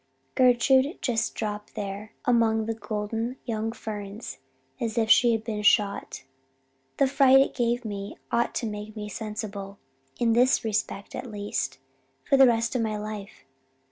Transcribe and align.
Gertrude 0.33 0.99
just 1.03 1.35
dropped 1.35 1.75
there 1.75 2.11
among 2.25 2.65
the 2.65 2.73
golden 2.73 3.37
young 3.45 3.71
ferns 3.71 4.39
as 4.79 4.97
if 4.97 5.11
she 5.11 5.31
had 5.31 5.43
been 5.43 5.61
shot. 5.61 6.23
The 6.97 7.05
fright 7.05 7.39
it 7.39 7.53
gave 7.53 7.85
me 7.85 8.17
ought 8.31 8.55
to 8.55 8.65
make 8.65 8.95
me 8.95 9.09
sensible 9.09 9.77
in 10.17 10.33
this 10.33 10.65
respect 10.65 11.13
at 11.13 11.29
least 11.29 11.77
for 12.23 12.35
the 12.35 12.47
rest 12.47 12.75
of 12.75 12.81
my 12.81 12.97
life. 12.97 13.45